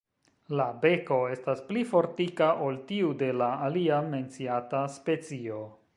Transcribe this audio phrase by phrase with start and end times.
[0.59, 5.65] La beko estas pli fortika ol tiu de la alia menciata specio.